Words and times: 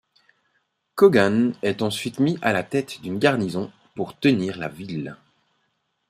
Cogan 0.95 1.51
est 1.61 1.83
ensuite 1.83 2.17
mis 2.19 2.39
à 2.41 2.53
la 2.53 2.63
tête 2.63 3.01
d'une 3.03 3.19
garnison 3.19 3.71
pour 3.93 4.17
tenir 4.19 4.57
la 4.57 4.67
ville. 4.67 5.15